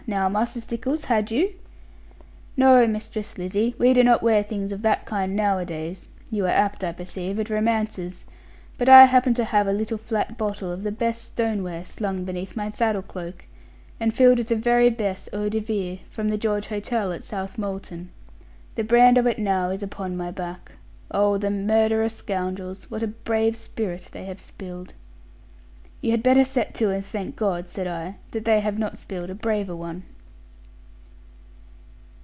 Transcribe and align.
Now, 0.07 0.27
Master 0.29 0.59
Stickles, 0.59 1.05
had 1.05 1.29
you?' 1.29 1.53
'No, 2.57 2.87
Mistress 2.87 3.37
Lizzie; 3.37 3.75
we 3.77 3.93
do 3.93 4.03
not 4.03 4.23
wear 4.23 4.41
things 4.41 4.71
of 4.71 4.81
that 4.81 5.05
kind 5.05 5.35
nowadays. 5.35 6.07
You 6.31 6.47
are 6.47 6.49
apt, 6.49 6.83
I 6.83 6.91
perceive, 6.91 7.39
at 7.39 7.51
romances. 7.51 8.25
But 8.79 8.89
I 8.89 9.05
happened 9.05 9.35
to 9.35 9.45
have 9.45 9.67
a 9.67 9.73
little 9.73 9.99
flat 9.99 10.39
bottle 10.39 10.71
of 10.71 10.81
the 10.81 10.91
best 10.91 11.23
stoneware 11.23 11.85
slung 11.85 12.25
beneath 12.25 12.55
my 12.57 12.71
saddle 12.71 13.03
cloak, 13.03 13.45
and 13.99 14.13
filled 14.13 14.39
with 14.39 14.47
the 14.47 14.55
very 14.55 14.89
best 14.89 15.29
eau 15.33 15.49
de 15.49 15.59
vie, 15.59 16.01
from 16.09 16.29
the 16.29 16.37
George 16.37 16.67
Hotel, 16.67 17.13
at 17.13 17.21
Southmolton. 17.23 18.07
The 18.75 18.83
brand 18.83 19.19
of 19.19 19.27
it 19.27 19.37
now 19.37 19.69
is 19.69 19.83
upon 19.83 20.17
my 20.17 20.31
back. 20.31 20.73
Oh, 21.11 21.37
the 21.37 21.51
murderous 21.51 22.15
scoundrels, 22.15 22.89
what 22.89 23.03
a 23.03 23.07
brave 23.07 23.55
spirit 23.55 24.09
they 24.11 24.25
have 24.25 24.41
spilled!' 24.41 24.95
'You 26.03 26.09
had 26.09 26.23
better 26.23 26.43
set 26.43 26.73
to 26.75 26.89
and 26.89 27.05
thank 27.05 27.35
God,' 27.35 27.69
said 27.69 27.85
I, 27.85 28.15
'that 28.31 28.45
they 28.45 28.59
have 28.61 28.79
not 28.79 28.97
spilled 28.97 29.29
a 29.29 29.35
braver 29.35 29.75
one.' 29.75 30.01